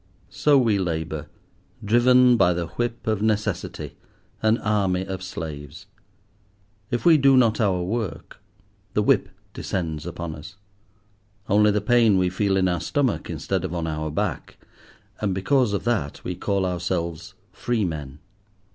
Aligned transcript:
So 0.31 0.57
we 0.57 0.79
labour, 0.79 1.27
driven 1.85 2.35
by 2.35 2.53
the 2.53 2.65
whip 2.69 3.05
of 3.05 3.21
necessity, 3.21 3.97
an 4.41 4.57
army 4.57 5.05
of 5.05 5.21
slaves. 5.21 5.85
If 6.89 7.05
we 7.05 7.19
do 7.19 7.37
not 7.37 7.61
our 7.61 7.83
work, 7.83 8.41
the 8.95 9.03
whip 9.03 9.29
descends 9.53 10.07
upon 10.07 10.33
us; 10.33 10.55
only 11.47 11.69
the 11.69 11.81
pain 11.81 12.17
we 12.17 12.31
feel 12.31 12.57
in 12.57 12.67
our 12.67 12.81
stomach 12.81 13.29
instead 13.29 13.63
of 13.63 13.75
on 13.75 13.85
our 13.85 14.09
back. 14.09 14.57
And 15.19 15.35
because 15.35 15.71
of 15.71 15.83
that, 15.83 16.23
we 16.23 16.33
call 16.33 16.65
ourselves 16.65 17.35
free 17.51 17.85
men. 17.85 18.17